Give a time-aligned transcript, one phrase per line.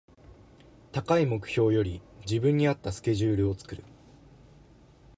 [0.93, 3.83] 高い目標より自分に合ったスケジュールを作る